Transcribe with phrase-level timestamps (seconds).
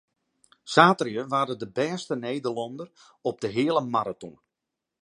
[0.73, 2.89] Saterdei waard er de bêste Nederlanner
[3.29, 4.35] op de heale maraton.